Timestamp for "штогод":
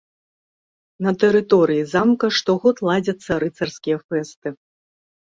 2.37-2.75